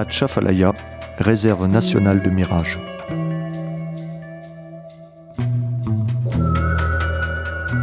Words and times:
Atchafalaya, 0.00 0.72
réserve 1.18 1.66
nationale 1.66 2.22
de 2.22 2.30
Mirage. 2.30 2.78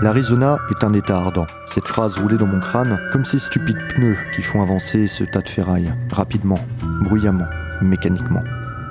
L'Arizona 0.02 0.58
est 0.72 0.84
un 0.84 0.94
état 0.94 1.18
ardent. 1.18 1.46
Cette 1.68 1.88
phrase 1.88 2.18
roulait 2.18 2.38
dans 2.38 2.48
mon 2.48 2.60
crâne 2.60 3.00
comme 3.12 3.24
ces 3.24 3.38
stupides 3.38 3.78
pneus 3.94 4.18
qui 4.36 4.42
font 4.42 4.64
avancer 4.64 5.06
ce 5.06 5.24
tas 5.26 5.42
de 5.42 5.50
ferraille, 5.50 5.94
rapidement, 6.10 6.60
bruyamment, 7.04 7.46
mécaniquement. 7.84 8.42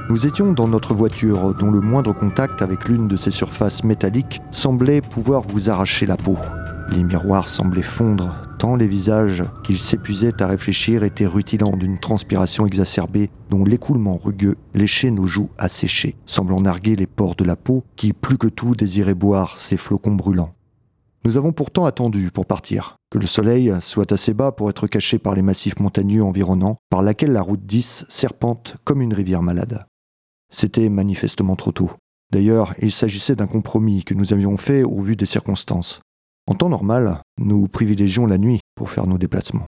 Nous 0.08 0.24
étions 0.28 0.52
dans 0.52 0.68
notre 0.68 0.94
voiture 0.94 1.52
dont 1.54 1.72
le 1.72 1.80
moindre 1.80 2.12
contact 2.12 2.62
avec 2.62 2.88
l'une 2.88 3.08
de 3.08 3.16
ces 3.16 3.32
surfaces 3.32 3.82
métalliques 3.82 4.40
semblait 4.52 5.00
pouvoir 5.00 5.42
vous 5.42 5.68
arracher 5.68 6.06
la 6.06 6.16
peau. 6.16 6.38
Les 6.90 7.02
miroirs 7.02 7.48
semblaient 7.48 7.82
fondre, 7.82 8.45
tant 8.58 8.76
les 8.76 8.88
visages 8.88 9.44
qu'ils 9.64 9.78
s'épuisaient 9.78 10.42
à 10.42 10.46
réfléchir 10.46 11.04
étaient 11.04 11.26
rutilants 11.26 11.76
d'une 11.76 11.98
transpiration 11.98 12.66
exacerbée 12.66 13.30
dont 13.50 13.64
l'écoulement 13.64 14.16
rugueux 14.16 14.56
léchait 14.74 15.10
nos 15.10 15.26
joues 15.26 15.50
asséchées, 15.58 16.16
semblant 16.26 16.60
narguer 16.60 16.96
les 16.96 17.06
pores 17.06 17.36
de 17.36 17.44
la 17.44 17.56
peau 17.56 17.84
qui 17.96 18.12
plus 18.12 18.38
que 18.38 18.48
tout 18.48 18.74
désiraient 18.74 19.14
boire 19.14 19.58
ces 19.58 19.76
flocons 19.76 20.14
brûlants. 20.14 20.54
Nous 21.24 21.36
avons 21.36 21.52
pourtant 21.52 21.86
attendu 21.86 22.30
pour 22.30 22.46
partir, 22.46 22.98
que 23.10 23.18
le 23.18 23.26
soleil 23.26 23.74
soit 23.80 24.12
assez 24.12 24.32
bas 24.32 24.52
pour 24.52 24.70
être 24.70 24.86
caché 24.86 25.18
par 25.18 25.34
les 25.34 25.42
massifs 25.42 25.80
montagneux 25.80 26.22
environnants, 26.22 26.76
par 26.88 27.02
laquelle 27.02 27.32
la 27.32 27.42
route 27.42 27.66
10 27.66 28.06
serpente 28.08 28.76
comme 28.84 29.02
une 29.02 29.14
rivière 29.14 29.42
malade. 29.42 29.86
C'était 30.52 30.88
manifestement 30.88 31.56
trop 31.56 31.72
tôt. 31.72 31.90
D'ailleurs, 32.32 32.74
il 32.80 32.92
s'agissait 32.92 33.36
d'un 33.36 33.46
compromis 33.46 34.04
que 34.04 34.14
nous 34.14 34.32
avions 34.32 34.56
fait 34.56 34.82
au 34.82 35.00
vu 35.00 35.16
des 35.16 35.26
circonstances. 35.26 36.00
En 36.46 36.54
temps 36.54 36.68
normal, 36.68 37.20
nous 37.38 37.66
privilégions 37.66 38.26
la 38.26 38.38
nuit 38.38 38.60
pour 38.74 38.90
faire 38.90 39.06
nos 39.06 39.18
déplacements. 39.18 39.66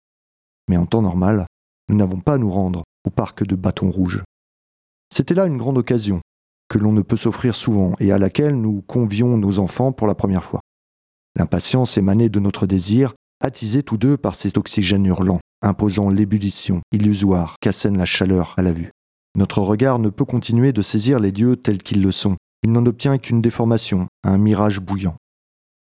Mais 0.68 0.76
en 0.76 0.86
temps 0.86 1.02
normal, 1.02 1.46
nous 1.88 1.96
n'avons 1.96 2.20
pas 2.20 2.34
à 2.34 2.38
nous 2.38 2.50
rendre 2.50 2.84
au 3.06 3.10
parc 3.10 3.46
de 3.46 3.56
Bâton 3.56 3.90
Rouge. 3.90 4.22
C'était 5.14 5.34
là 5.34 5.46
une 5.46 5.56
grande 5.56 5.78
occasion, 5.78 6.20
que 6.68 6.78
l'on 6.78 6.92
ne 6.92 7.02
peut 7.02 7.16
s'offrir 7.16 7.54
souvent 7.54 7.94
et 8.00 8.12
à 8.12 8.18
laquelle 8.18 8.60
nous 8.60 8.82
convions 8.82 9.38
nos 9.38 9.58
enfants 9.58 9.92
pour 9.92 10.06
la 10.06 10.14
première 10.14 10.44
fois. 10.44 10.60
L'impatience 11.36 11.96
émanait 11.96 12.28
de 12.28 12.40
notre 12.40 12.66
désir, 12.66 13.14
attisé 13.40 13.82
tous 13.82 13.98
deux 13.98 14.16
par 14.16 14.34
cet 14.34 14.58
oxygène 14.58 15.06
hurlant, 15.06 15.40
imposant 15.62 16.08
l'ébullition 16.08 16.80
illusoire 16.92 17.56
qu'assène 17.60 17.96
la 17.96 18.06
chaleur 18.06 18.54
à 18.56 18.62
la 18.62 18.72
vue. 18.72 18.90
Notre 19.36 19.60
regard 19.60 19.98
ne 19.98 20.08
peut 20.08 20.24
continuer 20.24 20.72
de 20.72 20.82
saisir 20.82 21.20
les 21.20 21.32
dieux 21.32 21.56
tels 21.56 21.82
qu'ils 21.82 22.02
le 22.02 22.12
sont. 22.12 22.36
Il 22.62 22.72
n'en 22.72 22.86
obtient 22.86 23.18
qu'une 23.18 23.42
déformation, 23.42 24.08
un 24.24 24.38
mirage 24.38 24.80
bouillant. 24.80 25.16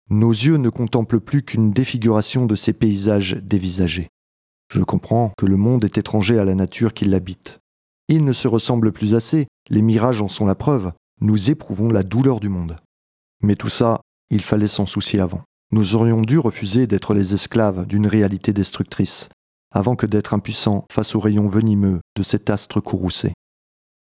Nos 0.09 0.31
yeux 0.31 0.57
ne 0.57 0.69
contemplent 0.69 1.19
plus 1.19 1.43
qu'une 1.43 1.71
défiguration 1.71 2.45
de 2.45 2.55
ces 2.55 2.73
paysages 2.73 3.38
dévisagés. 3.43 4.09
Je 4.73 4.81
comprends 4.81 5.31
que 5.38 5.45
le 5.45 5.57
monde 5.57 5.83
est 5.85 5.97
étranger 5.97 6.39
à 6.39 6.45
la 6.45 6.55
nature 6.55 6.93
qui 6.93 7.05
l'habite. 7.05 7.59
Il 8.07 8.25
ne 8.25 8.33
se 8.33 8.47
ressemble 8.47 8.91
plus 8.91 9.13
assez, 9.13 9.47
les 9.69 9.81
mirages 9.81 10.21
en 10.21 10.27
sont 10.27 10.45
la 10.45 10.55
preuve, 10.55 10.91
nous 11.21 11.52
éprouvons 11.52 11.89
la 11.89 12.03
douleur 12.03 12.39
du 12.39 12.49
monde. 12.49 12.77
Mais 13.41 13.55
tout 13.55 13.69
ça 13.69 14.02
il 14.30 14.43
fallait 14.43 14.67
s'en 14.67 14.85
soucier 14.85 15.19
avant. 15.19 15.41
Nous 15.71 15.95
aurions 15.95 16.21
dû 16.21 16.37
refuser 16.37 16.87
d'être 16.87 17.13
les 17.13 17.33
esclaves 17.33 17.85
d'une 17.85 18.07
réalité 18.07 18.53
destructrice, 18.53 19.30
avant 19.71 19.95
que 19.95 20.05
d'être 20.05 20.33
impuissants 20.33 20.85
face 20.91 21.15
aux 21.15 21.19
rayons 21.19 21.47
venimeux 21.47 21.99
de 22.15 22.23
cet 22.23 22.49
astre 22.49 22.81
courroucé. 22.81 23.33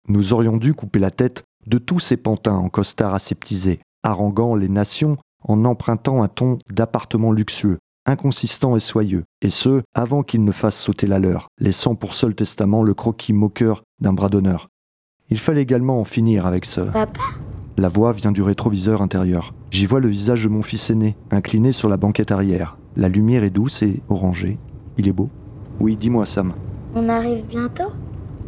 Nous 0.07 0.33
aurions 0.33 0.57
dû 0.57 0.73
couper 0.73 0.99
la 0.99 1.11
tête 1.11 1.43
de 1.67 1.77
tous 1.77 1.99
ces 1.99 2.17
pantins 2.17 2.55
en 2.55 2.69
costard 2.69 3.13
aseptisés, 3.13 3.79
haranguant 4.03 4.55
les 4.55 4.69
nations 4.69 5.17
en 5.43 5.65
empruntant 5.65 6.21
un 6.23 6.27
ton 6.27 6.57
d'appartement 6.71 7.31
luxueux, 7.31 7.77
inconsistant 8.05 8.75
et 8.75 8.79
soyeux, 8.79 9.23
et 9.41 9.49
ce, 9.49 9.81
avant 9.93 10.23
qu'ils 10.23 10.43
ne 10.43 10.51
fassent 10.51 10.79
sauter 10.79 11.07
la 11.07 11.19
leur, 11.19 11.47
laissant 11.59 11.95
pour 11.95 12.13
seul 12.13 12.35
testament 12.35 12.83
le 12.83 12.93
croquis 12.93 13.33
moqueur 13.33 13.83
d'un 13.99 14.13
bras 14.13 14.29
d'honneur. 14.29 14.69
Il 15.29 15.37
fallait 15.37 15.61
également 15.61 15.99
en 15.99 16.03
finir 16.03 16.45
avec 16.45 16.65
ce... 16.65 16.81
Papa? 16.81 17.21
La 17.77 17.87
voix 17.87 18.11
vient 18.11 18.31
du 18.31 18.41
rétroviseur 18.41 19.01
intérieur. 19.01 19.53
J'y 19.71 19.85
vois 19.85 19.99
le 19.99 20.09
visage 20.09 20.43
de 20.43 20.49
mon 20.49 20.61
fils 20.61 20.89
aîné, 20.89 21.15
incliné 21.31 21.71
sur 21.71 21.87
la 21.87 21.97
banquette 21.97 22.31
arrière. 22.31 22.77
La 22.95 23.07
lumière 23.07 23.43
est 23.43 23.51
douce 23.51 23.83
et 23.83 24.01
orangée. 24.09 24.57
Il 24.97 25.07
est 25.07 25.13
beau. 25.13 25.29
Oui, 25.79 25.95
dis-moi, 25.95 26.25
Sam. 26.25 26.53
On 26.95 27.07
arrive 27.07 27.45
bientôt? 27.45 27.91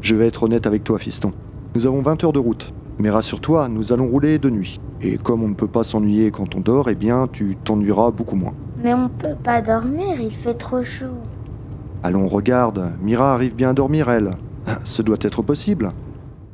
Je 0.02 0.16
vais 0.16 0.28
être 0.28 0.44
honnête 0.44 0.68
avec 0.68 0.84
toi, 0.84 1.00
fiston. 1.00 1.32
Nous 1.76 1.86
avons 1.86 2.02
20 2.02 2.24
heures 2.24 2.34
de 2.34 2.40
route. 2.40 2.74
Mais 3.00 3.10
rassure-toi, 3.10 3.70
nous 3.70 3.94
allons 3.94 4.08
rouler 4.08 4.38
de 4.40 4.50
nuit. 4.50 4.82
Et 5.04 5.18
comme 5.18 5.44
on 5.44 5.48
ne 5.48 5.56
peut 5.56 5.68
pas 5.68 5.84
s'ennuyer 5.84 6.32
quand 6.32 6.56
on 6.56 6.60
dort, 6.60 6.90
eh 6.90 6.96
bien, 6.96 7.28
tu 7.32 7.58
t'ennuieras 7.64 8.12
beaucoup 8.12 8.36
moins. 8.36 8.54
Mais 8.84 8.94
on 8.94 9.10
peut 9.10 9.36
pas 9.44 9.62
dormir, 9.62 10.20
il 10.20 10.32
fait 10.32 10.54
trop 10.54 10.84
chaud. 10.84 11.18
Allons, 12.04 12.28
regarde, 12.28 12.94
Mira 13.02 13.34
arrive 13.34 13.56
bien 13.56 13.70
à 13.70 13.74
dormir, 13.74 14.10
elle. 14.10 14.32
Ce 14.86 15.02
doit 15.02 15.18
être 15.22 15.42
possible. 15.42 15.92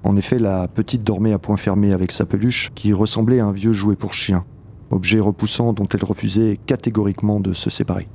En 0.03 0.15
effet, 0.15 0.39
la 0.39 0.67
petite 0.67 1.03
dormait 1.03 1.33
à 1.33 1.39
point 1.39 1.57
fermé 1.57 1.91
avec 1.91 2.11
sa 2.11 2.25
peluche 2.25 2.71
qui 2.75 2.93
ressemblait 2.93 3.39
à 3.39 3.45
un 3.45 3.51
vieux 3.51 3.73
jouet 3.73 3.95
pour 3.97 4.13
chien, 4.13 4.45
objet 4.91 5.19
repoussant 5.19 5.73
dont 5.73 5.87
elle 5.93 6.03
refusait 6.03 6.59
catégoriquement 6.65 7.39
de 7.39 7.53
se 7.53 7.69
séparer. 7.69 8.07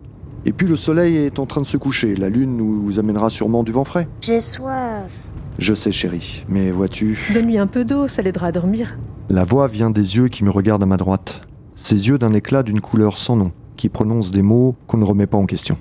Et 0.44 0.52
puis 0.52 0.66
le 0.66 0.76
soleil 0.76 1.16
est 1.16 1.38
en 1.38 1.46
train 1.46 1.60
de 1.60 1.66
se 1.66 1.76
coucher, 1.76 2.14
la 2.16 2.28
lune 2.28 2.56
nous 2.56 2.98
amènera 2.98 3.30
sûrement 3.30 3.62
du 3.62 3.72
vent 3.72 3.84
frais. 3.84 4.08
J'ai 4.22 4.40
soif. 4.40 5.10
Je 5.58 5.74
sais 5.74 5.92
chérie, 5.92 6.44
mais 6.48 6.70
vois-tu... 6.70 7.18
Donne-lui 7.34 7.58
un 7.58 7.66
peu 7.66 7.84
d'eau, 7.84 8.08
ça 8.08 8.22
l'aidera 8.22 8.46
à 8.46 8.52
dormir. 8.52 8.96
La 9.30 9.44
voix 9.44 9.68
vient 9.68 9.90
des 9.90 10.16
yeux 10.16 10.28
qui 10.28 10.44
me 10.44 10.50
regardent 10.50 10.82
à 10.82 10.86
ma 10.86 10.96
droite. 10.96 11.42
Ces 11.74 12.08
yeux 12.08 12.18
d'un 12.18 12.34
éclat 12.34 12.62
d'une 12.62 12.80
couleur 12.80 13.16
sans 13.16 13.36
nom, 13.36 13.52
qui 13.76 13.88
prononcent 13.88 14.32
des 14.32 14.42
mots 14.42 14.74
qu'on 14.86 14.98
ne 14.98 15.04
remet 15.04 15.26
pas 15.26 15.38
en 15.38 15.46
question. 15.46 15.78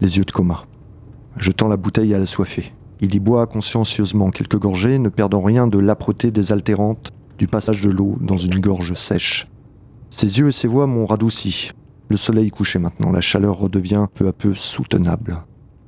Les 0.00 0.16
yeux 0.16 0.24
de 0.24 0.30
coma. 0.30 0.64
Je 1.36 1.50
tends 1.50 1.68
la 1.68 1.76
bouteille 1.76 2.14
à 2.14 2.18
la 2.18 2.26
soifée. 2.26 2.72
Il 3.00 3.14
y 3.14 3.20
boit 3.20 3.46
consciencieusement 3.46 4.30
quelques 4.30 4.58
gorgées, 4.58 4.98
ne 4.98 5.08
perdant 5.08 5.42
rien 5.42 5.66
de 5.66 5.78
l'âpreté 5.78 6.30
désaltérante 6.30 7.10
du 7.36 7.48
passage 7.48 7.82
de 7.82 7.90
l'eau 7.90 8.16
dans 8.20 8.36
une 8.36 8.60
gorge 8.60 8.94
sèche. 8.94 9.48
Ses 10.10 10.38
yeux 10.38 10.48
et 10.48 10.52
ses 10.52 10.68
voix 10.68 10.86
m'ont 10.86 11.06
radouci. 11.06 11.72
Le 12.08 12.16
soleil 12.16 12.50
couchait 12.50 12.78
maintenant, 12.78 13.10
la 13.10 13.20
chaleur 13.20 13.58
redevient 13.58 14.06
peu 14.14 14.28
à 14.28 14.32
peu 14.32 14.54
soutenable. 14.54 15.44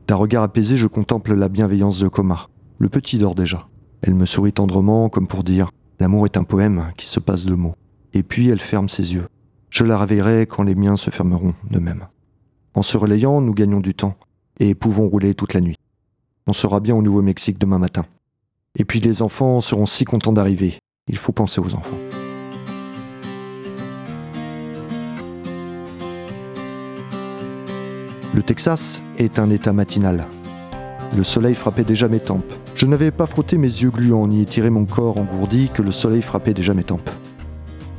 D'un 0.09 0.17
regard 0.17 0.43
apaisé, 0.43 0.77
je 0.77 0.87
contemple 0.87 1.35
la 1.35 1.49
bienveillance 1.49 2.01
de 2.01 2.09
Coma. 2.09 2.49
Le 2.79 2.89
petit 2.89 3.19
dort 3.19 3.35
déjà. 3.35 3.69
Elle 4.03 4.15
me 4.15 4.27
sourit 4.27 4.53
tendrement, 4.53 5.09
comme 5.09 5.27
pour 5.27 5.45
dire 5.45 5.71
L'amour 5.99 6.27
est 6.27 6.37
un 6.37 6.45
poème 6.45 6.91
qui 6.97 7.07
se 7.07 7.21
passe 7.21 7.47
de 7.47 7.55
mots. 7.55 7.75
Et 8.13 8.23
puis 8.23 8.49
elle 8.49 8.61
ferme 8.61 8.89
ses 8.89 9.15
yeux. 9.15 9.27
Je 9.71 9.85
la 9.85 9.99
réveillerai 9.99 10.47
quand 10.47 10.63
les 10.63 10.75
miens 10.75 10.97
se 10.97 11.11
fermeront 11.11 11.55
de 11.71 11.79
même. 11.79 12.07
En 12.75 12.83
se 12.83 12.97
relayant, 12.97 13.41
nous 13.41 13.55
gagnons 13.55 13.81
du 13.81 13.95
temps 13.95 14.17
et 14.61 14.75
pouvons 14.75 15.09
rouler 15.09 15.35
toute 15.35 15.55
la 15.55 15.61
nuit. 15.61 15.77
On 16.47 16.53
sera 16.53 16.81
bien 16.81 16.95
au 16.95 17.03
Nouveau-Mexique 17.03 17.59
demain 17.59 17.79
matin. 17.79 18.05
Et 18.79 18.85
puis 18.85 19.01
les 19.01 19.23
enfants 19.23 19.61
seront 19.61 19.87
si 19.87 20.05
contents 20.05 20.33
d'arriver. 20.33 20.79
Il 21.09 21.17
faut 21.17 21.33
penser 21.33 21.61
aux 21.61 21.75
enfants. 21.75 21.99
Le 28.35 28.43
Texas 28.43 29.03
est 29.17 29.39
un 29.39 29.49
état 29.49 29.73
matinal. 29.73 30.27
Le 31.15 31.25
soleil 31.25 31.55
frappait 31.55 31.85
déjà 31.85 32.09
mes 32.09 32.21
tempes. 32.21 32.53
Je 32.75 32.87
n'avais 32.87 33.11
pas 33.11 33.27
frotté 33.27 33.59
mes 33.59 33.69
yeux 33.69 33.91
gluants 33.91 34.27
ni 34.27 34.43
étiré 34.43 34.71
mon 34.71 34.85
corps 34.85 35.17
engourdi 35.17 35.71
que 35.73 35.83
le 35.83 35.93
soleil 35.93 36.23
frappait 36.23 36.55
déjà 36.55 36.75
mes 36.75 36.85
tempes. 36.85 37.11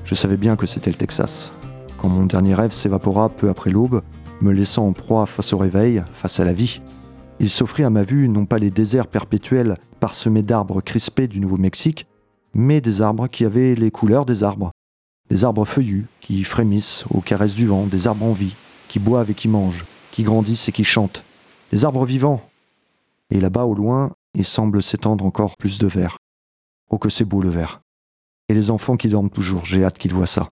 Je 0.03 0.15
savais 0.15 0.37
bien 0.37 0.55
que 0.55 0.67
c'était 0.67 0.91
le 0.91 0.97
Texas. 0.97 1.51
Quand 1.97 2.09
mon 2.09 2.25
dernier 2.25 2.53
rêve 2.53 2.71
s'évapora 2.71 3.29
peu 3.29 3.49
après 3.49 3.71
l'aube, 3.71 4.01
me 4.41 4.51
laissant 4.51 4.87
en 4.87 4.93
proie 4.93 5.25
face 5.25 5.53
au 5.53 5.57
réveil, 5.57 6.03
face 6.13 6.39
à 6.39 6.45
la 6.45 6.53
vie, 6.53 6.81
il 7.39 7.49
s'offrit 7.49 7.83
à 7.83 7.89
ma 7.89 8.03
vue 8.03 8.27
non 8.29 8.45
pas 8.45 8.59
les 8.59 8.71
déserts 8.71 9.07
perpétuels 9.07 9.77
parsemés 9.99 10.43
d'arbres 10.43 10.81
crispés 10.81 11.27
du 11.27 11.39
Nouveau-Mexique, 11.39 12.07
mais 12.53 12.81
des 12.81 13.01
arbres 13.01 13.27
qui 13.27 13.45
avaient 13.45 13.75
les 13.75 13.91
couleurs 13.91 14.25
des 14.25 14.43
arbres. 14.43 14.71
Des 15.29 15.43
arbres 15.43 15.65
feuillus 15.65 16.05
qui 16.21 16.43
frémissent 16.43 17.05
aux 17.09 17.21
caresses 17.21 17.55
du 17.55 17.65
vent, 17.67 17.85
des 17.85 18.07
arbres 18.07 18.25
en 18.25 18.33
vie, 18.33 18.55
qui 18.87 18.99
boivent 18.99 19.29
et 19.29 19.33
qui 19.33 19.47
mangent, 19.47 19.85
qui 20.11 20.23
grandissent 20.23 20.69
et 20.69 20.71
qui 20.71 20.83
chantent. 20.83 21.23
Des 21.71 21.83
arbres 21.83 22.05
vivants. 22.05 22.41
Et 23.29 23.39
là-bas 23.39 23.65
au 23.65 23.75
loin, 23.75 24.11
il 24.33 24.45
semble 24.45 24.81
s'étendre 24.81 25.25
encore 25.25 25.57
plus 25.57 25.79
de 25.79 25.87
vert. 25.87 26.17
Oh 26.89 26.97
que 26.97 27.09
c'est 27.09 27.25
beau 27.25 27.41
le 27.41 27.49
vert. 27.49 27.81
Et 28.49 28.53
les 28.53 28.69
enfants 28.69 28.97
qui 28.97 29.09
dorment 29.09 29.29
toujours, 29.29 29.65
j'ai 29.65 29.83
hâte 29.83 29.97
qu'ils 29.97 30.13
voient 30.13 30.27
ça. 30.27 30.47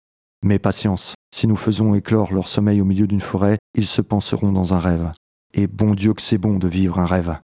Mais 0.44 0.60
patience, 0.60 1.16
si 1.34 1.48
nous 1.48 1.56
faisons 1.56 1.94
éclore 1.94 2.34
leur 2.34 2.48
sommeil 2.48 2.82
au 2.82 2.86
milieu 2.86 3.08
d'une 3.08 3.22
forêt, 3.22 3.58
ils 3.76 3.86
se 3.86 4.02
penseront 4.02 4.52
dans 4.52 4.74
un 4.74 4.80
rêve. 4.80 5.12
Et 5.54 5.68
bon 5.68 5.94
Dieu 5.94 6.14
que 6.14 6.22
c'est 6.22 6.38
bon 6.38 6.58
de 6.58 6.68
vivre 6.68 7.00
un 7.00 7.06
rêve. 7.06 7.38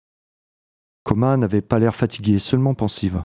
Coma 1.05 1.37
n'avait 1.37 1.63
pas 1.63 1.79
l'air 1.79 1.95
fatiguée, 1.95 2.39
seulement 2.39 2.75
pensive. 2.75 3.23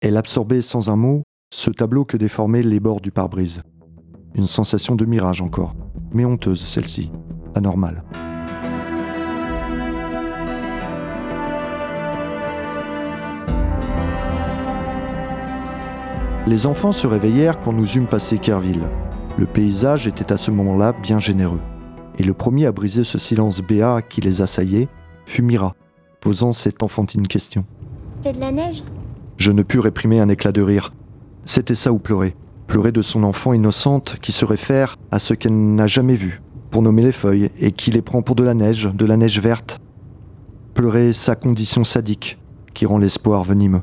Elle 0.00 0.16
absorbait 0.16 0.62
sans 0.62 0.90
un 0.90 0.96
mot 0.96 1.22
ce 1.52 1.70
tableau 1.70 2.04
que 2.04 2.16
déformaient 2.16 2.62
les 2.62 2.80
bords 2.80 3.00
du 3.00 3.12
pare-brise. 3.12 3.62
Une 4.34 4.46
sensation 4.46 4.96
de 4.96 5.04
mirage 5.04 5.40
encore, 5.40 5.74
mais 6.12 6.24
honteuse 6.24 6.64
celle-ci, 6.64 7.10
anormale. 7.54 8.04
Les 16.46 16.66
enfants 16.66 16.92
se 16.92 17.06
réveillèrent 17.06 17.60
quand 17.60 17.72
nous 17.72 17.90
eûmes 17.96 18.06
passé 18.06 18.38
Kerville. 18.38 18.90
Le 19.38 19.46
paysage 19.46 20.06
était 20.06 20.32
à 20.32 20.36
ce 20.36 20.50
moment-là 20.50 20.92
bien 21.02 21.18
généreux 21.18 21.60
et 22.18 22.22
le 22.22 22.34
premier 22.34 22.66
à 22.66 22.72
briser 22.72 23.04
ce 23.04 23.18
silence 23.18 23.60
béat 23.60 24.02
qui 24.02 24.20
les 24.20 24.42
assaillait 24.42 24.88
fut 25.26 25.42
Mira, 25.42 25.74
posant 26.20 26.52
cette 26.52 26.82
enfantine 26.82 27.26
question. 27.26 27.64
C'est 28.20 28.32
de 28.32 28.40
la 28.40 28.52
neige? 28.52 28.82
Je 29.36 29.50
ne 29.50 29.62
pus 29.62 29.80
réprimer 29.80 30.20
un 30.20 30.28
éclat 30.28 30.52
de 30.52 30.62
rire. 30.62 30.92
C'était 31.44 31.74
ça 31.74 31.92
ou 31.92 31.98
pleurer. 31.98 32.36
Pleurer 32.66 32.92
de 32.92 33.02
son 33.02 33.24
enfant 33.24 33.52
innocente 33.52 34.16
qui 34.22 34.32
se 34.32 34.44
réfère 34.44 34.96
à 35.10 35.18
ce 35.18 35.34
qu'elle 35.34 35.74
n'a 35.74 35.86
jamais 35.86 36.14
vu, 36.14 36.40
pour 36.70 36.82
nommer 36.82 37.02
les 37.02 37.12
feuilles, 37.12 37.50
et 37.58 37.72
qui 37.72 37.90
les 37.90 38.00
prend 38.00 38.22
pour 38.22 38.36
de 38.36 38.44
la 38.44 38.54
neige, 38.54 38.90
de 38.94 39.04
la 39.04 39.16
neige 39.16 39.40
verte. 39.40 39.80
Pleurer 40.72 41.12
sa 41.12 41.34
condition 41.34 41.84
sadique, 41.84 42.38
qui 42.72 42.86
rend 42.86 42.98
l'espoir 42.98 43.44
venimeux. 43.44 43.82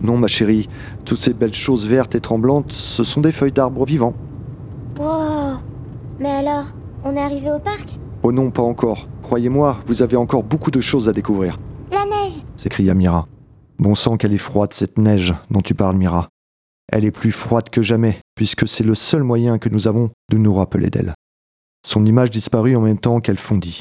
Non, 0.00 0.16
ma 0.16 0.28
chérie, 0.28 0.68
toutes 1.04 1.20
ces 1.20 1.34
belles 1.34 1.54
choses 1.54 1.86
vertes 1.86 2.14
et 2.14 2.20
tremblantes, 2.20 2.72
ce 2.72 3.04
sont 3.04 3.20
des 3.20 3.32
feuilles 3.32 3.52
d'arbres 3.52 3.84
vivants. 3.84 4.14
Wow 4.98 5.58
Mais 6.18 6.30
alors, 6.30 6.66
on 7.04 7.14
est 7.14 7.20
arrivé 7.20 7.50
au 7.50 7.58
parc? 7.58 7.98
Oh 8.22 8.32
non, 8.32 8.50
pas 8.50 8.62
encore. 8.62 9.08
Croyez-moi, 9.22 9.78
vous 9.86 10.02
avez 10.02 10.16
encore 10.16 10.42
beaucoup 10.42 10.70
de 10.70 10.80
choses 10.80 11.08
à 11.08 11.12
découvrir, 11.12 11.58
La 11.92 12.04
neige 12.04 12.40
s'écria 12.56 12.94
Mira. 12.94 13.26
Bon 13.78 13.94
sang 13.94 14.16
qu'elle 14.16 14.34
est 14.34 14.38
froide, 14.38 14.72
cette 14.72 14.98
neige 14.98 15.34
dont 15.50 15.62
tu 15.62 15.74
parles, 15.74 15.96
Mira. 15.96 16.28
Elle 16.92 17.04
est 17.04 17.10
plus 17.10 17.32
froide 17.32 17.70
que 17.70 17.82
jamais, 17.82 18.18
puisque 18.34 18.66
c'est 18.68 18.84
le 18.84 18.94
seul 18.94 19.22
moyen 19.22 19.58
que 19.58 19.68
nous 19.68 19.86
avons 19.86 20.10
de 20.30 20.38
nous 20.38 20.54
rappeler 20.54 20.90
d'elle. 20.90 21.14
Son 21.86 22.04
image 22.04 22.30
disparut 22.30 22.76
en 22.76 22.80
même 22.80 22.98
temps 22.98 23.20
qu'elle 23.20 23.38
fondit. 23.38 23.80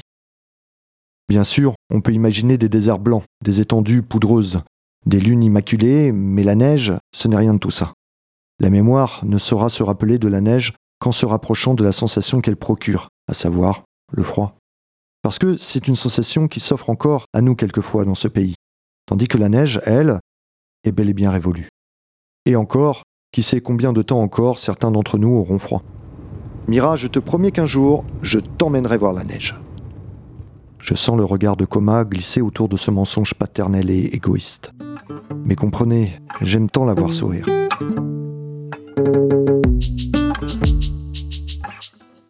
Bien 1.28 1.44
sûr, 1.44 1.76
on 1.94 2.02
peut 2.02 2.14
imaginer 2.14 2.58
des 2.58 2.70
déserts 2.70 3.00
blancs, 3.00 3.24
des 3.44 3.62
étendues 3.62 4.04
poudreuses, 4.04 4.62
des 5.06 5.20
lunes 5.20 5.44
immaculées, 5.44 6.12
mais 6.12 6.44
la 6.44 6.56
neige, 6.56 6.94
ce 7.14 7.28
n'est 7.28 7.38
rien 7.38 7.54
de 7.54 7.60
tout 7.60 7.72
ça. 7.72 7.94
La 8.60 8.70
mémoire 8.70 9.22
ne 9.24 9.38
saura 9.38 9.70
se 9.70 9.84
rappeler 9.84 10.20
de 10.20 10.28
la 10.28 10.42
neige 10.42 10.74
qu'en 11.00 11.12
se 11.12 11.26
rapprochant 11.26 11.74
de 11.74 11.84
la 11.84 11.92
sensation 11.92 12.42
qu'elle 12.42 12.58
procure, 12.58 13.10
à 13.28 13.34
savoir 13.34 13.84
le 14.12 14.24
froid. 14.24 14.58
Parce 15.22 15.40
que 15.40 15.58
c'est 15.58 15.88
une 15.88 15.96
sensation 15.96 16.48
qui 16.48 16.60
s'offre 16.60 16.90
encore 16.90 17.26
à 17.34 17.42
nous 17.42 17.56
quelquefois 17.56 18.06
dans 18.06 18.16
ce 18.16 18.28
pays, 18.28 18.56
tandis 19.06 19.28
que 19.28 19.38
la 19.38 19.50
neige, 19.50 19.80
elle, 19.86 20.20
est 20.84 20.92
bel 20.92 21.10
et 21.10 21.14
bien 21.14 21.32
révolue. 21.32 21.70
Et 22.46 22.56
encore, 22.56 23.04
qui 23.32 23.44
sait 23.44 23.62
combien 23.62 23.94
de 23.94 24.02
temps 24.02 24.22
encore 24.22 24.60
certains 24.60 24.92
d'entre 24.92 25.18
nous 25.18 25.34
auront 25.34 25.60
froid. 25.60 25.84
Mira, 26.68 26.96
je 26.96 27.08
te 27.08 27.20
promets 27.20 27.52
qu'un 27.52 27.66
jour, 27.66 28.06
je 28.22 28.40
t'emmènerai 28.40 28.98
voir 28.98 29.14
la 29.14 29.24
neige. 29.24 29.56
Je 30.80 30.96
sens 30.96 31.18
le 31.18 31.26
regard 31.26 31.58
de 31.58 31.66
Coma 31.66 32.06
glisser 32.06 32.42
autour 32.42 32.70
de 32.70 32.78
ce 32.78 32.90
mensonge 32.90 33.34
paternel 33.34 33.90
et 33.90 34.06
égoïste. 34.14 34.72
Mais 35.44 35.56
comprenez, 35.56 36.20
j'aime 36.42 36.70
tant 36.70 36.86
la 36.86 36.94
voir 36.94 37.14
sourire. 37.14 37.46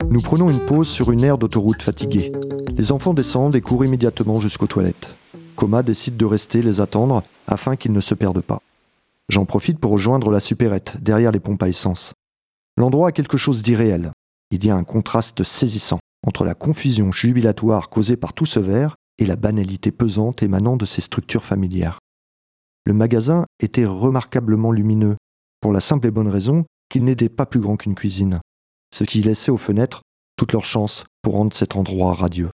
Nous 0.10 0.22
prenons 0.22 0.50
une 0.50 0.66
pause 0.66 0.90
sur 0.90 1.12
une 1.12 1.24
aire 1.24 1.38
d'autoroute 1.38 1.84
fatiguée. 1.84 2.32
Les 2.76 2.92
enfants 2.92 3.14
descendent 3.14 3.56
et 3.56 3.62
courent 3.62 3.86
immédiatement 3.86 4.42
jusqu'aux 4.42 4.68
toilettes. 4.68 5.14
Coma 5.56 5.84
décide 5.84 6.18
de 6.18 6.26
rester 6.26 6.62
les 6.64 6.82
attendre 6.82 7.22
afin 7.48 7.76
qu'ils 7.76 7.94
ne 7.94 8.02
se 8.02 8.16
perdent 8.16 8.42
pas. 8.42 8.62
J'en 9.30 9.46
profite 9.46 9.80
pour 9.80 9.92
rejoindre 9.92 10.32
la 10.32 10.40
supérette, 10.40 10.98
derrière 11.02 11.32
les 11.32 11.40
pompes 11.40 11.62
à 11.62 11.70
essence. 11.70 12.14
L'endroit 12.78 13.10
a 13.10 13.12
quelque 13.12 13.38
chose 13.38 13.62
d'irréel. 13.62 14.12
Il 14.50 14.66
y 14.66 14.72
a 14.72 14.76
un 14.76 14.84
contraste 14.84 15.44
saisissant 15.44 16.00
entre 16.26 16.46
la 16.46 16.54
confusion 16.54 17.12
jubilatoire 17.12 17.90
causée 17.90 18.18
par 18.18 18.34
tout 18.34 18.46
ce 18.46 18.60
verre 18.60 18.96
et 19.18 19.26
la 19.26 19.36
banalité 19.36 19.92
pesante 19.92 20.44
émanant 20.44 20.78
de 20.78 20.86
ces 20.86 21.02
structures 21.02 21.46
familières. 21.46 22.00
Le 22.86 22.94
magasin 22.94 23.46
était 23.60 23.86
remarquablement 23.86 24.72
lumineux, 24.72 25.18
pour 25.62 25.74
la 25.74 25.82
simple 25.82 26.08
et 26.08 26.12
bonne 26.12 26.28
raison 26.28 26.66
qu'il 26.90 27.04
n'était 27.04 27.30
pas 27.30 27.46
plus 27.46 27.60
grand 27.60 27.78
qu'une 27.78 27.96
cuisine, 27.96 28.40
ce 28.94 29.04
qui 29.04 29.22
laissait 29.22 29.52
aux 29.52 29.58
fenêtres 29.58 30.02
toute 30.38 30.54
leur 30.54 30.66
chance 30.66 31.06
pour 31.22 31.34
rendre 31.34 31.54
cet 31.54 31.76
endroit 31.76 32.14
radieux. 32.14 32.50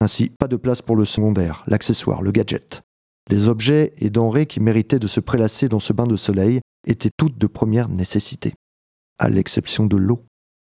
Ainsi, 0.00 0.30
pas 0.38 0.48
de 0.48 0.56
place 0.56 0.82
pour 0.82 0.96
le 0.96 1.04
secondaire, 1.04 1.64
l'accessoire, 1.66 2.22
le 2.22 2.30
gadget. 2.30 2.82
Les 3.30 3.48
objets 3.48 3.94
et 3.96 4.10
denrées 4.10 4.46
qui 4.46 4.60
méritaient 4.60 4.98
de 4.98 5.06
se 5.06 5.20
prélasser 5.20 5.68
dans 5.68 5.80
ce 5.80 5.92
bain 5.92 6.06
de 6.06 6.16
soleil 6.16 6.60
étaient 6.86 7.10
toutes 7.16 7.38
de 7.38 7.46
première 7.46 7.88
nécessité, 7.88 8.54
à 9.18 9.28
l'exception 9.28 9.86
de 9.86 9.96
l'eau. 9.96 10.24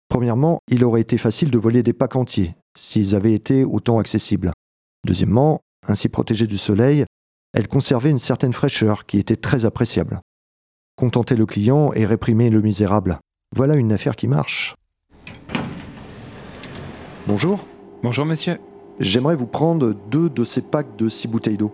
Premièrement, 0.09 0.59
il 0.69 0.83
aurait 0.83 1.01
été 1.01 1.17
facile 1.17 1.51
de 1.51 1.57
voler 1.57 1.83
des 1.83 1.93
packs 1.93 2.15
entiers, 2.15 2.55
s'ils 2.77 3.15
avaient 3.15 3.33
été 3.33 3.63
autant 3.63 3.99
accessibles. 3.99 4.51
Deuxièmement, 5.05 5.59
ainsi 5.87 6.09
protégées 6.09 6.47
du 6.47 6.57
soleil, 6.57 7.05
elles 7.53 7.67
conservaient 7.67 8.09
une 8.09 8.19
certaine 8.19 8.53
fraîcheur 8.53 9.05
qui 9.05 9.17
était 9.17 9.35
très 9.35 9.65
appréciable. 9.65 10.19
Contenter 10.95 11.35
le 11.35 11.45
client 11.45 11.91
et 11.93 12.05
réprimer 12.05 12.49
le 12.49 12.61
misérable. 12.61 13.19
Voilà 13.55 13.75
une 13.75 13.91
affaire 13.91 14.15
qui 14.15 14.27
marche. 14.27 14.75
Bonjour, 17.27 17.59
Bonjour 18.03 18.25
monsieur. 18.25 18.57
j'aimerais 18.99 19.35
vous 19.35 19.47
prendre 19.47 19.93
deux 20.09 20.29
de 20.29 20.43
ces 20.43 20.61
packs 20.61 20.95
de 20.97 21.09
six 21.09 21.27
bouteilles 21.27 21.57
d'eau. 21.57 21.73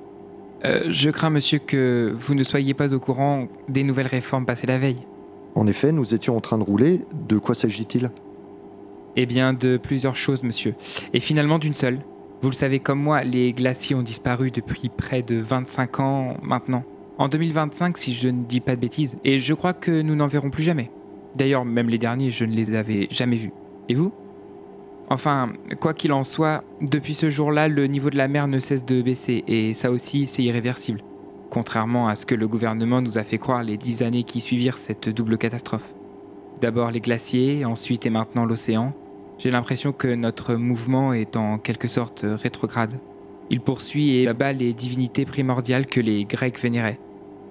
Euh, 0.65 0.85
je 0.89 1.09
crains 1.09 1.29
monsieur 1.29 1.59
que 1.59 2.11
vous 2.13 2.35
ne 2.35 2.43
soyez 2.43 2.73
pas 2.73 2.93
au 2.93 2.99
courant 2.99 3.47
des 3.67 3.83
nouvelles 3.83 4.07
réformes 4.07 4.45
passées 4.45 4.67
la 4.67 4.77
veille. 4.79 5.05
En 5.55 5.67
effet, 5.67 5.91
nous 5.91 6.13
étions 6.13 6.35
en 6.35 6.41
train 6.41 6.57
de 6.57 6.63
rouler. 6.63 7.01
De 7.27 7.37
quoi 7.37 7.55
s'agit-il? 7.55 8.11
Eh 9.15 9.25
bien 9.25 9.53
de 9.53 9.77
plusieurs 9.77 10.15
choses 10.15 10.43
monsieur. 10.43 10.73
Et 11.13 11.19
finalement 11.19 11.59
d'une 11.59 11.75
seule. 11.75 11.99
Vous 12.41 12.49
le 12.49 12.55
savez 12.55 12.79
comme 12.79 12.99
moi, 12.99 13.23
les 13.23 13.53
glaciers 13.53 13.95
ont 13.95 14.01
disparu 14.01 14.51
depuis 14.51 14.89
près 14.89 15.21
de 15.21 15.35
25 15.35 15.99
ans 15.99 16.37
maintenant. 16.41 16.83
En 17.19 17.27
2025 17.27 17.97
si 17.97 18.13
je 18.13 18.27
ne 18.27 18.43
dis 18.43 18.59
pas 18.59 18.75
de 18.75 18.81
bêtises. 18.81 19.15
Et 19.23 19.37
je 19.37 19.53
crois 19.53 19.73
que 19.73 20.01
nous 20.01 20.15
n'en 20.15 20.27
verrons 20.27 20.49
plus 20.49 20.63
jamais. 20.63 20.89
D'ailleurs 21.35 21.63
même 21.63 21.89
les 21.89 21.99
derniers 21.99 22.31
je 22.31 22.45
ne 22.45 22.53
les 22.53 22.73
avais 22.73 23.07
jamais 23.11 23.37
vus. 23.37 23.51
Et 23.87 23.93
vous? 23.93 24.11
Enfin, 25.09 25.53
quoi 25.79 25.93
qu'il 25.93 26.13
en 26.13 26.23
soit, 26.23 26.63
depuis 26.81 27.13
ce 27.13 27.29
jour-là, 27.29 27.67
le 27.67 27.87
niveau 27.87 28.09
de 28.09 28.17
la 28.17 28.27
mer 28.27 28.47
ne 28.47 28.57
cesse 28.57 28.85
de 28.85 29.01
baisser, 29.01 29.43
et 29.47 29.73
ça 29.73 29.91
aussi, 29.91 30.27
c'est 30.27 30.43
irréversible. 30.43 31.01
Contrairement 31.53 32.07
à 32.07 32.15
ce 32.15 32.25
que 32.25 32.33
le 32.33 32.47
gouvernement 32.47 32.99
nous 32.99 33.19
a 33.19 33.23
fait 33.23 33.37
croire 33.37 33.61
les 33.61 33.77
dix 33.77 34.01
années 34.01 34.23
qui 34.23 34.41
suivirent 34.41 34.79
cette 34.79 35.09
double 35.09 35.37
catastrophe. 35.37 35.93
D'abord 36.59 36.89
les 36.89 36.99
glaciers, 36.99 37.63
ensuite 37.63 38.07
et 38.07 38.09
maintenant 38.09 38.45
l'océan. 38.45 38.91
J'ai 39.37 39.51
l'impression 39.51 39.91
que 39.91 40.07
notre 40.15 40.55
mouvement 40.55 41.13
est 41.13 41.37
en 41.37 41.59
quelque 41.59 41.87
sorte 41.87 42.25
rétrograde. 42.27 42.97
Il 43.51 43.61
poursuit 43.61 44.15
et 44.15 44.27
abat 44.27 44.51
les 44.51 44.73
divinités 44.73 45.25
primordiales 45.25 45.85
que 45.85 46.01
les 46.01 46.25
Grecs 46.25 46.59
vénéraient. 46.59 46.99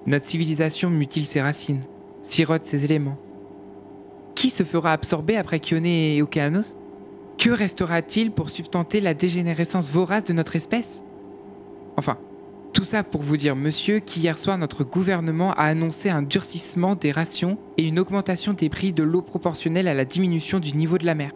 Notre 0.05 0.27
civilisation 0.27 0.89
mutile 0.89 1.25
ses 1.25 1.41
racines, 1.41 1.79
sirote 2.19 2.65
ses 2.65 2.83
éléments. 2.83 3.17
Qui 4.35 4.49
se 4.49 4.65
fera 4.65 4.91
absorber 4.91 5.37
après 5.37 5.61
Kioné 5.61 6.17
et 6.17 6.21
Okeanos 6.21 6.75
que 7.37 7.51
restera-t-il 7.51 8.31
pour 8.31 8.49
substanter 8.49 8.99
la 8.99 9.13
dégénérescence 9.13 9.91
vorace 9.91 10.25
de 10.25 10.33
notre 10.33 10.57
espèce? 10.57 11.03
Enfin, 11.95 12.17
tout 12.83 12.89
ça 12.89 13.05
pour 13.05 13.21
vous 13.21 13.37
dire, 13.37 13.55
monsieur, 13.55 14.01
qu'hier 14.01 14.37
soir, 14.37 14.57
notre 14.57 14.83
gouvernement 14.83 15.53
a 15.53 15.63
annoncé 15.63 16.09
un 16.09 16.21
durcissement 16.21 16.95
des 16.95 17.11
rations 17.11 17.57
et 17.77 17.87
une 17.87 17.97
augmentation 17.97 18.51
des 18.51 18.67
prix 18.67 18.91
de 18.91 19.03
l'eau 19.03 19.21
proportionnelle 19.21 19.87
à 19.87 19.93
la 19.93 20.03
diminution 20.03 20.59
du 20.59 20.75
niveau 20.75 20.97
de 20.97 21.05
la 21.05 21.15
mer. 21.15 21.31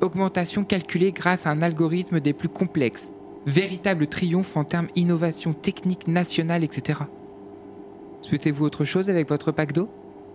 Augmentation 0.00 0.64
calculée 0.64 1.12
grâce 1.12 1.46
à 1.46 1.50
un 1.50 1.62
algorithme 1.62 2.18
des 2.18 2.32
plus 2.32 2.48
complexes. 2.48 3.12
Véritable 3.46 4.08
triomphe 4.08 4.56
en 4.56 4.64
termes 4.64 4.88
innovation 4.96 5.52
technique 5.52 6.08
nationale, 6.08 6.64
etc. 6.64 6.98
Souhaitez-vous 8.22 8.64
autre 8.64 8.84
chose 8.84 9.08
avec 9.08 9.28
votre 9.28 9.52
pack 9.52 9.72
d'eau? 9.72 9.88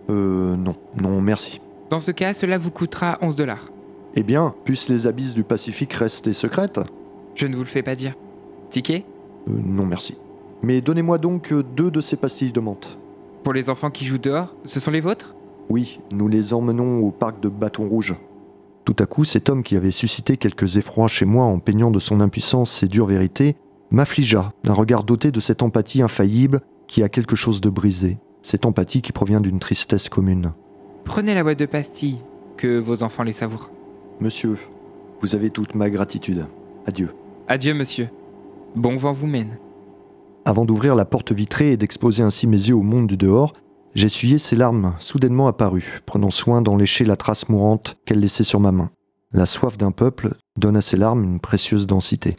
Euh, 0.08 0.56
non, 0.56 0.76
non, 0.98 1.20
merci. 1.20 1.60
Dans 1.90 2.00
ce 2.00 2.12
cas, 2.12 2.32
cela 2.32 2.56
vous 2.56 2.70
coûtera 2.70 3.18
11 3.20 3.36
dollars. 3.36 3.70
Eh 4.14 4.22
bien, 4.22 4.54
puissent 4.64 4.88
les 4.88 5.06
abysses 5.06 5.34
du 5.34 5.44
Pacifique 5.44 5.92
rester 5.92 6.32
secrètes? 6.32 6.80
Je 7.34 7.46
ne 7.46 7.54
vous 7.54 7.62
le 7.62 7.68
fais 7.68 7.82
pas 7.82 7.94
dire. 7.94 8.14
Ticket? 8.70 9.04
Euh, 9.50 9.52
Non, 9.62 9.84
merci. 9.84 10.16
Mais 10.62 10.80
donnez-moi 10.80 11.18
donc 11.18 11.52
euh, 11.52 11.62
deux 11.62 11.90
de 11.90 12.00
ces 12.00 12.16
pastilles 12.16 12.52
de 12.52 12.60
menthe. 12.60 12.98
Pour 13.44 13.52
les 13.52 13.70
enfants 13.70 13.90
qui 13.90 14.04
jouent 14.04 14.18
dehors, 14.18 14.54
ce 14.64 14.80
sont 14.80 14.90
les 14.90 15.00
vôtres? 15.00 15.36
Oui, 15.68 16.00
nous 16.10 16.28
les 16.28 16.54
emmenons 16.54 17.00
au 17.00 17.10
parc 17.10 17.40
de 17.40 17.48
Bâton 17.48 17.88
Rouge. 17.88 18.14
Tout 18.84 18.96
à 18.98 19.06
coup, 19.06 19.24
cet 19.24 19.48
homme 19.48 19.62
qui 19.62 19.76
avait 19.76 19.90
suscité 19.90 20.36
quelques 20.36 20.76
effrois 20.76 21.08
chez 21.08 21.24
moi 21.24 21.44
en 21.44 21.58
peignant 21.58 21.90
de 21.90 21.98
son 21.98 22.20
impuissance 22.20 22.70
ses 22.70 22.86
dures 22.86 23.06
vérités, 23.06 23.56
m'affligea 23.90 24.52
d'un 24.64 24.72
regard 24.72 25.04
doté 25.04 25.30
de 25.30 25.40
cette 25.40 25.62
empathie 25.62 26.02
infaillible 26.02 26.60
qui 26.86 27.02
a 27.02 27.08
quelque 27.08 27.36
chose 27.36 27.60
de 27.60 27.70
brisé, 27.70 28.18
cette 28.42 28.64
empathie 28.64 29.02
qui 29.02 29.12
provient 29.12 29.40
d'une 29.40 29.58
tristesse 29.58 30.08
commune. 30.08 30.52
Prenez 31.04 31.34
la 31.34 31.42
boîte 31.42 31.58
de 31.58 31.66
pastilles, 31.66 32.18
que 32.56 32.78
vos 32.78 33.02
enfants 33.02 33.22
les 33.22 33.32
savourent. 33.32 33.70
Monsieur, 34.20 34.56
vous 35.20 35.34
avez 35.34 35.50
toute 35.50 35.74
ma 35.74 35.90
gratitude. 35.90 36.46
Adieu. 36.86 37.10
Adieu, 37.48 37.74
monsieur. 37.74 38.08
Bon 38.74 38.96
vent 38.96 39.12
vous 39.12 39.26
mène. 39.26 39.58
Avant 40.48 40.64
d'ouvrir 40.64 40.94
la 40.94 41.04
porte 41.04 41.32
vitrée 41.32 41.72
et 41.72 41.76
d'exposer 41.76 42.22
ainsi 42.22 42.46
mes 42.46 42.68
yeux 42.68 42.76
au 42.76 42.82
monde 42.82 43.08
du 43.08 43.16
dehors, 43.16 43.52
j'essuyai 43.96 44.38
ces 44.38 44.54
larmes 44.54 44.94
soudainement 45.00 45.48
apparues, 45.48 46.02
prenant 46.06 46.30
soin 46.30 46.62
d'en 46.62 46.76
lécher 46.76 47.04
la 47.04 47.16
trace 47.16 47.48
mourante 47.48 47.96
qu'elle 48.06 48.20
laissait 48.20 48.44
sur 48.44 48.60
ma 48.60 48.70
main. 48.70 48.92
La 49.32 49.44
soif 49.44 49.76
d'un 49.76 49.90
peuple 49.90 50.36
donne 50.56 50.76
à 50.76 50.82
ces 50.82 50.96
larmes 50.96 51.24
une 51.24 51.40
précieuse 51.40 51.88
densité. 51.88 52.36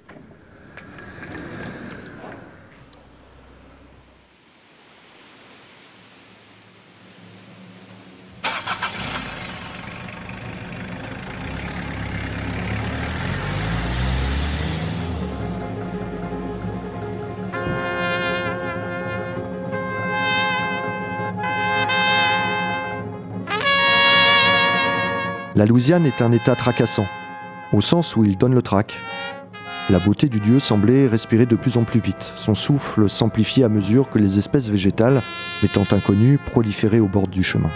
La 25.58 25.66
Louisiane 25.66 26.06
est 26.06 26.22
un 26.22 26.32
état 26.32 26.54
tracassant, 26.54 27.08
au 27.74 27.82
sens 27.82 28.16
où 28.16 28.24
il 28.24 28.38
donne 28.38 28.54
le 28.54 28.62
trac. 28.62 28.96
La 29.90 29.98
beauté 29.98 30.30
du 30.30 30.40
dieu 30.40 30.60
semblait 30.60 31.08
respirer 31.08 31.48
de 31.48 31.56
plus 31.56 31.78
en 31.78 31.84
plus 31.84 32.00
vite, 32.00 32.32
son 32.36 32.54
souffle 32.54 33.10
s'amplifiait 33.10 33.64
à 33.64 33.70
mesure 33.70 34.08
que 34.08 34.20
les 34.20 34.38
espèces 34.38 34.70
végétales, 34.70 35.24
étant 35.64 35.86
inconnues, 35.90 36.38
proliféraient 36.38 37.00
au 37.00 37.08
bord 37.08 37.28
du 37.28 37.42
chemin. 37.42 37.72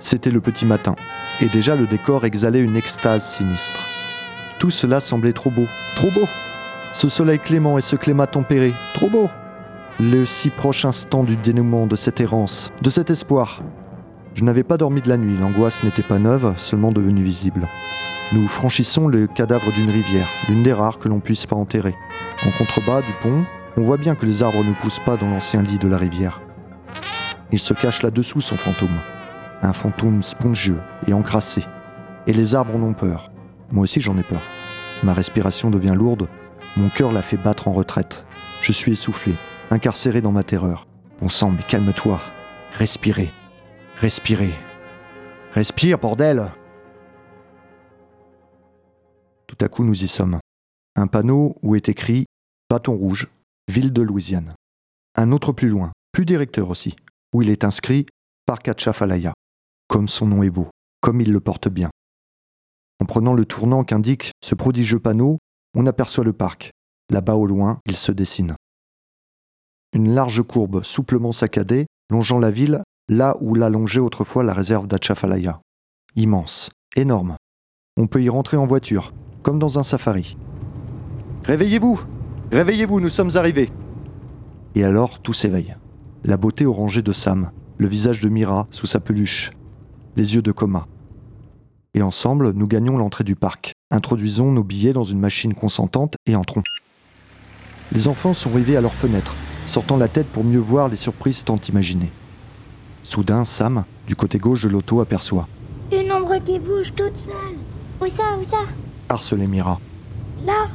C'était 0.00 0.32
le 0.32 0.40
petit 0.40 0.66
matin, 0.66 0.96
et 1.40 1.46
déjà 1.46 1.76
le 1.76 1.86
décor 1.86 2.24
exhalait 2.24 2.58
une 2.58 2.76
extase 2.76 3.24
sinistre. 3.24 3.86
Tout 4.58 4.72
cela 4.72 4.98
semblait 4.98 5.32
trop 5.32 5.50
beau, 5.50 5.68
trop 5.94 6.10
beau. 6.10 6.26
Ce 6.94 7.08
soleil 7.08 7.38
clément 7.38 7.78
et 7.78 7.82
ce 7.82 7.94
climat 7.94 8.26
tempéré, 8.26 8.74
trop 8.94 9.08
beau. 9.08 9.30
Le 10.00 10.26
si 10.26 10.50
proche 10.50 10.84
instant 10.84 11.22
du 11.22 11.36
dénouement 11.36 11.86
de 11.86 11.94
cette 11.94 12.20
errance, 12.20 12.72
de 12.82 12.90
cet 12.90 13.08
espoir. 13.08 13.62
Je 14.34 14.44
n'avais 14.44 14.62
pas 14.62 14.78
dormi 14.78 15.02
de 15.02 15.08
la 15.08 15.18
nuit, 15.18 15.36
l'angoisse 15.36 15.82
n'était 15.84 16.02
pas 16.02 16.18
neuve, 16.18 16.54
seulement 16.56 16.90
devenue 16.90 17.22
visible. 17.22 17.68
Nous 18.32 18.48
franchissons 18.48 19.08
le 19.08 19.26
cadavre 19.26 19.70
d'une 19.72 19.90
rivière, 19.90 20.26
l'une 20.48 20.62
des 20.62 20.72
rares 20.72 20.98
que 20.98 21.08
l'on 21.08 21.20
puisse 21.20 21.44
pas 21.44 21.56
enterrer. 21.56 21.94
En 22.46 22.50
contrebas 22.50 23.02
du 23.02 23.12
pont, 23.20 23.44
on 23.76 23.82
voit 23.82 23.98
bien 23.98 24.14
que 24.14 24.24
les 24.24 24.42
arbres 24.42 24.64
ne 24.64 24.72
poussent 24.72 25.02
pas 25.04 25.18
dans 25.18 25.28
l'ancien 25.28 25.62
lit 25.62 25.78
de 25.78 25.88
la 25.88 25.98
rivière. 25.98 26.40
Il 27.52 27.58
se 27.58 27.74
cache 27.74 28.02
là-dessous 28.02 28.40
son 28.40 28.56
fantôme. 28.56 29.00
Un 29.60 29.74
fantôme 29.74 30.22
spongieux 30.22 30.80
et 31.06 31.12
encrassé. 31.12 31.62
Et 32.26 32.32
les 32.32 32.54
arbres 32.54 32.74
en 32.74 32.82
ont 32.82 32.94
peur. 32.94 33.30
Moi 33.70 33.82
aussi 33.82 34.00
j'en 34.00 34.16
ai 34.16 34.22
peur. 34.22 34.42
Ma 35.02 35.12
respiration 35.12 35.68
devient 35.68 35.94
lourde, 35.96 36.28
mon 36.76 36.88
cœur 36.88 37.12
la 37.12 37.22
fait 37.22 37.36
battre 37.36 37.68
en 37.68 37.72
retraite. 37.72 38.24
Je 38.62 38.72
suis 38.72 38.92
essoufflé, 38.92 39.34
incarcéré 39.70 40.22
dans 40.22 40.32
ma 40.32 40.42
terreur. 40.42 40.86
Bon 41.20 41.28
sang, 41.28 41.50
mais 41.50 41.62
calme-toi. 41.62 42.20
Respirez. 42.72 43.30
Respirez. 43.96 44.54
Respire, 45.52 45.98
bordel 45.98 46.50
Tout 49.46 49.56
à 49.60 49.68
coup, 49.68 49.84
nous 49.84 50.02
y 50.02 50.08
sommes. 50.08 50.40
Un 50.96 51.06
panneau 51.06 51.56
où 51.62 51.76
est 51.76 51.88
écrit 51.88 52.26
Bâton 52.68 52.96
rouge, 52.96 53.28
ville 53.68 53.92
de 53.92 54.02
Louisiane. 54.02 54.54
Un 55.14 55.30
autre 55.30 55.52
plus 55.52 55.68
loin, 55.68 55.92
plus 56.10 56.24
directeur 56.24 56.70
aussi, 56.70 56.96
où 57.32 57.42
il 57.42 57.50
est 57.50 57.64
inscrit 57.64 58.06
Parc 58.46 58.68
Atchafalaya. 58.68 59.34
Comme 59.88 60.08
son 60.08 60.26
nom 60.26 60.42
est 60.42 60.50
beau, 60.50 60.68
comme 61.00 61.20
il 61.20 61.32
le 61.32 61.40
porte 61.40 61.68
bien. 61.68 61.90
En 63.00 63.04
prenant 63.04 63.34
le 63.34 63.44
tournant 63.44 63.84
qu'indique 63.84 64.32
ce 64.42 64.54
prodigieux 64.54 65.00
panneau, 65.00 65.38
on 65.74 65.86
aperçoit 65.86 66.24
le 66.24 66.32
parc. 66.32 66.70
Là-bas 67.10 67.34
au 67.34 67.46
loin, 67.46 67.78
il 67.86 67.96
se 67.96 68.10
dessine. 68.10 68.56
Une 69.92 70.14
large 70.14 70.42
courbe 70.42 70.82
souplement 70.82 71.32
saccadée, 71.32 71.86
longeant 72.10 72.38
la 72.38 72.50
ville 72.50 72.82
là 73.08 73.36
où 73.40 73.54
l'a 73.54 73.68
longé 73.68 74.00
autrefois 74.00 74.44
la 74.44 74.54
réserve 74.54 74.86
d'Achafalaya. 74.86 75.60
Immense, 76.16 76.70
énorme. 76.96 77.36
On 77.96 78.06
peut 78.06 78.22
y 78.22 78.28
rentrer 78.28 78.56
en 78.56 78.66
voiture, 78.66 79.12
comme 79.42 79.58
dans 79.58 79.78
un 79.78 79.82
safari. 79.82 80.36
Réveillez-vous 81.44 82.00
Réveillez-vous, 82.50 83.00
nous 83.00 83.10
sommes 83.10 83.36
arrivés 83.36 83.70
Et 84.74 84.84
alors 84.84 85.18
tout 85.20 85.32
s'éveille. 85.32 85.74
La 86.24 86.36
beauté 86.36 86.66
orangée 86.66 87.02
de 87.02 87.12
Sam, 87.12 87.50
le 87.78 87.88
visage 87.88 88.20
de 88.20 88.28
Mira 88.28 88.66
sous 88.70 88.86
sa 88.86 89.00
peluche, 89.00 89.50
les 90.16 90.34
yeux 90.34 90.42
de 90.42 90.52
coma. 90.52 90.86
Et 91.94 92.02
ensemble, 92.02 92.52
nous 92.52 92.66
gagnons 92.66 92.96
l'entrée 92.96 93.24
du 93.24 93.36
parc, 93.36 93.72
introduisons 93.90 94.52
nos 94.52 94.64
billets 94.64 94.92
dans 94.92 95.04
une 95.04 95.18
machine 95.18 95.54
consentante 95.54 96.14
et 96.26 96.36
entrons. 96.36 96.62
Les 97.90 98.08
enfants 98.08 98.32
sont 98.32 98.50
rivés 98.50 98.76
à 98.76 98.80
leurs 98.80 98.94
fenêtres, 98.94 99.34
sortant 99.66 99.96
la 99.96 100.08
tête 100.08 100.28
pour 100.28 100.44
mieux 100.44 100.58
voir 100.58 100.88
les 100.88 100.96
surprises 100.96 101.44
tant 101.44 101.58
imaginées. 101.68 102.10
Soudain, 103.12 103.44
Sam, 103.44 103.84
du 104.06 104.16
côté 104.16 104.38
gauche 104.38 104.62
de 104.62 104.70
l'auto, 104.70 105.02
aperçoit. 105.02 105.46
Une 105.92 106.10
ombre 106.10 106.42
qui 106.42 106.58
bouge 106.58 106.94
toute 106.96 107.18
seule. 107.18 107.34
Où 108.00 108.08
ça, 108.08 108.22
où 108.40 108.42
ça? 108.42 108.60
Harcelait 109.10 109.46
Mira. 109.46 109.78
Là, 110.46 110.68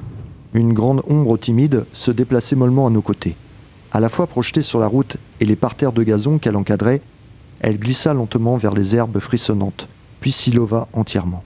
Une 0.53 0.71
grande 0.71 1.01
ombre 1.09 1.35
timide 1.39 1.87
se 1.93 2.11
déplaçait 2.11 2.55
mollement 2.55 2.85
à 2.85 2.89
nos 2.91 3.01
côtés. 3.01 3.35
À 3.91 3.99
la 3.99 4.07
fois 4.09 4.27
projetée 4.27 4.61
sur 4.61 4.77
la 4.77 4.85
route 4.85 5.17
et 5.39 5.45
les 5.45 5.55
parterres 5.55 5.93
de 5.93 6.03
gazon 6.03 6.37
qu'elle 6.37 6.57
encadrait, 6.57 7.01
elle 7.59 7.79
glissa 7.79 8.13
lentement 8.13 8.55
vers 8.57 8.75
les 8.75 8.95
herbes 8.95 9.17
frissonnantes, 9.17 9.87
puis 10.19 10.31
s'y 10.31 10.51
leva 10.51 10.87
entièrement. 10.93 11.43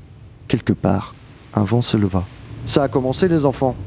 Quelque 0.49 0.73
part, 0.73 1.15
un 1.53 1.63
vent 1.63 1.81
se 1.81 1.95
leva. 1.95 2.25
Ça 2.65 2.83
a 2.83 2.89
commencé, 2.89 3.29
les 3.29 3.45
enfants. 3.45 3.77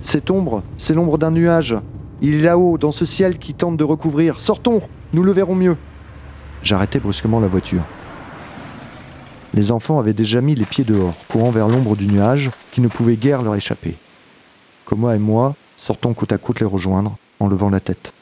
Cette 0.00 0.30
ombre, 0.30 0.62
c'est 0.78 0.94
l'ombre 0.94 1.18
d'un 1.18 1.32
nuage. 1.32 1.74
Il 2.20 2.34
est 2.34 2.42
là-haut, 2.42 2.78
dans 2.78 2.92
ce 2.92 3.04
ciel 3.04 3.38
qui 3.38 3.52
tente 3.52 3.76
de 3.76 3.82
recouvrir. 3.82 4.38
Sortons, 4.38 4.80
nous 5.12 5.24
le 5.24 5.32
verrons 5.32 5.56
mieux. 5.56 5.76
J'arrêtai 6.62 7.00
brusquement 7.00 7.40
la 7.40 7.48
voiture. 7.48 7.84
Les 9.54 9.70
enfants 9.70 9.98
avaient 9.98 10.12
déjà 10.12 10.40
mis 10.40 10.54
les 10.54 10.64
pieds 10.64 10.84
dehors, 10.84 11.14
courant 11.28 11.50
vers 11.50 11.68
l'ombre 11.68 11.96
du 11.96 12.06
nuage 12.06 12.50
qui 12.70 12.80
ne 12.80 12.88
pouvait 12.88 13.16
guère 13.16 13.42
leur 13.42 13.54
échapper. 13.54 13.96
Coma 14.84 15.14
et 15.14 15.18
moi 15.18 15.54
sortons 15.76 16.14
côte 16.14 16.32
à 16.32 16.38
côte 16.38 16.60
les 16.60 16.66
rejoindre 16.66 17.16
en 17.40 17.48
levant 17.48 17.68
la 17.68 17.80
tête. 17.80 18.14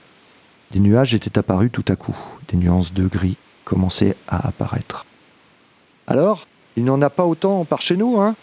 Des 0.72 0.80
nuages 0.80 1.14
étaient 1.14 1.38
apparus 1.38 1.70
tout 1.70 1.84
à 1.88 1.96
coup, 1.96 2.16
des 2.48 2.56
nuances 2.56 2.92
de 2.92 3.06
gris 3.06 3.36
commençaient 3.64 4.16
à 4.26 4.48
apparaître. 4.48 5.04
Alors, 6.06 6.46
il 6.76 6.84
n'y 6.84 6.90
en 6.90 7.02
a 7.02 7.10
pas 7.10 7.26
autant 7.26 7.64
par 7.64 7.82
chez 7.82 7.96
nous, 7.96 8.20
hein? 8.20 8.34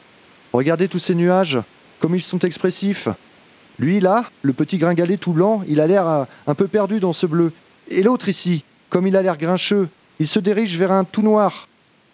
Regardez 0.53 0.87
tous 0.87 0.99
ces 0.99 1.15
nuages, 1.15 1.57
comme 1.99 2.15
ils 2.15 2.21
sont 2.21 2.39
expressifs. 2.39 3.09
Lui, 3.79 3.99
là, 3.99 4.25
le 4.41 4.53
petit 4.53 4.77
gringalet 4.77 5.17
tout 5.17 5.33
blanc, 5.33 5.63
il 5.67 5.81
a 5.81 5.87
l'air 5.87 6.07
euh, 6.07 6.23
un 6.47 6.55
peu 6.55 6.67
perdu 6.67 6.99
dans 6.99 7.13
ce 7.13 7.25
bleu. 7.25 7.51
Et 7.89 8.03
l'autre 8.03 8.29
ici, 8.29 8.63
comme 8.89 9.07
il 9.07 9.15
a 9.15 9.21
l'air 9.21 9.37
grincheux, 9.37 9.89
il 10.19 10.27
se 10.27 10.39
dirige 10.39 10.77
vers 10.77 10.91
un 10.91 11.03
tout 11.03 11.21
noir. 11.21 11.67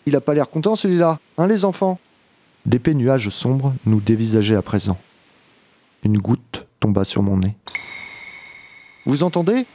Il 0.05 0.15
a 0.15 0.21
pas 0.21 0.33
l'air 0.33 0.49
content 0.49 0.75
celui-là, 0.75 1.19
hein 1.37 1.47
les 1.47 1.65
enfants? 1.65 1.99
D'épais 2.65 2.93
nuages 2.93 3.29
sombres 3.29 3.73
nous 3.85 3.99
dévisageaient 3.99 4.55
à 4.55 4.61
présent. 4.61 4.97
Une 6.03 6.17
goutte 6.17 6.65
tomba 6.79 7.03
sur 7.05 7.23
mon 7.23 7.37
nez. 7.37 7.55
Vous 9.05 9.23
entendez? 9.23 9.65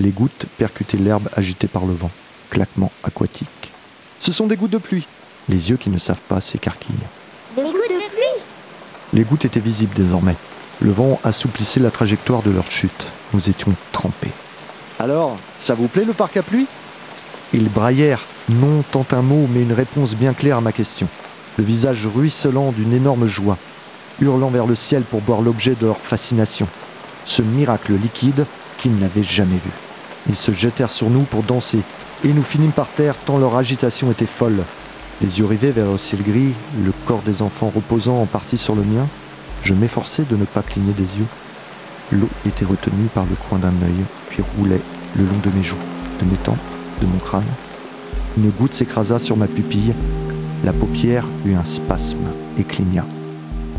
Les 0.00 0.10
gouttes 0.10 0.46
percutaient 0.58 0.96
l'herbe 0.96 1.28
agitée 1.36 1.68
par 1.68 1.86
le 1.86 1.92
vent. 1.92 2.10
Claquement 2.50 2.92
aquatique. 3.02 3.72
Ce 4.20 4.32
sont 4.32 4.46
des 4.46 4.56
gouttes 4.56 4.72
de 4.72 4.78
pluie. 4.78 5.06
Les 5.48 5.70
yeux 5.70 5.76
qui 5.76 5.90
ne 5.90 5.98
savent 5.98 6.20
pas 6.28 6.40
s'écarquillent. 6.40 6.94
Des 7.56 7.62
gouttes 7.62 7.74
de 7.74 8.08
pluie? 8.10 8.42
Les 9.12 9.22
gouttes 9.22 9.44
étaient 9.44 9.60
visibles 9.60 9.94
désormais. 9.94 10.36
Le 10.80 10.90
vent 10.90 11.20
assouplissait 11.24 11.80
la 11.80 11.90
trajectoire 11.90 12.42
de 12.42 12.50
leur 12.50 12.70
chute. 12.70 13.06
Nous 13.32 13.48
étions 13.48 13.74
trempés. 13.92 14.32
Alors, 14.98 15.36
ça 15.58 15.74
vous 15.74 15.88
plaît 15.88 16.06
le 16.06 16.14
parc 16.14 16.38
à 16.38 16.42
pluie? 16.42 16.66
Ils 17.52 17.68
braillèrent, 17.68 18.26
non 18.48 18.82
tant 18.90 19.06
un 19.12 19.22
mot, 19.22 19.46
mais 19.50 19.62
une 19.62 19.74
réponse 19.74 20.14
bien 20.14 20.32
claire 20.32 20.56
à 20.56 20.62
ma 20.62 20.72
question. 20.72 21.06
Le 21.58 21.64
visage 21.64 22.06
ruisselant 22.06 22.72
d'une 22.72 22.94
énorme 22.94 23.26
joie, 23.26 23.58
hurlant 24.20 24.48
vers 24.48 24.66
le 24.66 24.74
ciel 24.74 25.02
pour 25.02 25.20
boire 25.20 25.42
l'objet 25.42 25.76
de 25.78 25.86
leur 25.86 25.98
fascination. 25.98 26.66
Ce 27.26 27.42
miracle 27.42 27.92
liquide 27.92 28.46
qu'ils 28.78 28.96
n'avaient 28.96 29.22
jamais 29.22 29.56
vu. 29.56 29.70
Ils 30.28 30.34
se 30.34 30.52
jetèrent 30.52 30.90
sur 30.90 31.10
nous 31.10 31.22
pour 31.22 31.42
danser, 31.42 31.80
et 32.24 32.28
nous 32.28 32.42
finîmes 32.42 32.72
par 32.72 32.88
terre 32.88 33.16
tant 33.26 33.38
leur 33.38 33.56
agitation 33.56 34.10
était 34.10 34.26
folle. 34.26 34.64
Les 35.20 35.38
yeux 35.38 35.46
rivés 35.46 35.72
vers 35.72 35.90
le 35.90 35.98
ciel 35.98 36.22
gris, 36.22 36.52
le 36.82 36.92
corps 37.06 37.22
des 37.22 37.42
enfants 37.42 37.72
reposant 37.74 38.20
en 38.20 38.26
partie 38.26 38.58
sur 38.58 38.74
le 38.74 38.82
mien, 38.82 39.06
je 39.62 39.74
m'efforçais 39.74 40.24
de 40.24 40.36
ne 40.36 40.44
pas 40.44 40.62
cligner 40.62 40.92
des 40.92 41.18
yeux. 41.18 41.26
L'eau 42.12 42.28
était 42.46 42.64
retenue 42.64 43.08
par 43.14 43.24
le 43.24 43.34
coin 43.48 43.58
d'un 43.58 43.68
œil, 43.68 44.04
roulait 44.42 44.82
le 45.16 45.24
long 45.24 45.38
de 45.42 45.50
mes 45.56 45.62
joues, 45.62 45.76
de 46.20 46.24
mes 46.24 46.36
tempes, 46.36 46.58
de 47.00 47.06
mon 47.06 47.18
crâne. 47.18 47.44
Une 48.36 48.50
goutte 48.50 48.74
s'écrasa 48.74 49.18
sur 49.18 49.36
ma 49.36 49.46
pupille, 49.46 49.94
la 50.64 50.72
paupière 50.72 51.24
eut 51.44 51.54
un 51.54 51.64
spasme 51.64 52.26
et 52.58 52.64
cligna. 52.64 53.06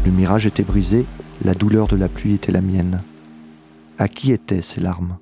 Le 0.06 0.12
mirage 0.12 0.46
était 0.46 0.64
brisé, 0.64 1.06
la 1.44 1.54
douleur 1.54 1.88
de 1.88 1.96
la 1.96 2.08
pluie 2.08 2.36
était 2.36 2.52
la 2.52 2.62
mienne. 2.62 3.02
À 3.98 4.08
qui 4.08 4.32
étaient 4.32 4.62
ces 4.62 4.82
larmes? 4.82 5.18